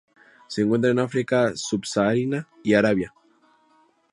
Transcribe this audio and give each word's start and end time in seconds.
Se 0.47 0.63
encuentra 0.63 0.89
en 0.89 0.97
África 0.97 1.51
subsahariana 1.55 2.49
y 2.63 2.73
Arabia. 2.73 3.13